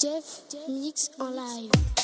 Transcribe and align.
Jeff 0.00 0.44
Mix 0.68 1.10
en 1.18 1.30
live. 1.30 1.97